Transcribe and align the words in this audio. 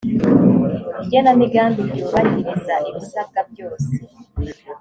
igenamigambi 1.03 1.81
ryubahiriza 1.89 2.75
ibisabwa 2.89 3.39
byose 3.51 3.91